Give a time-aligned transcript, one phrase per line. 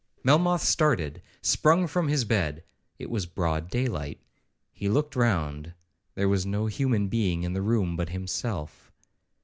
[0.23, 4.19] Melmoth started, sprung from his bed,—it was broad day light.
[4.71, 8.91] He looked round,—there was no human being in the room but himself.